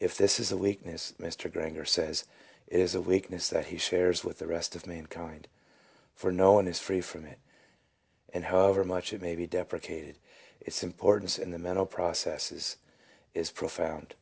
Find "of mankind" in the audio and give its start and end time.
4.74-5.46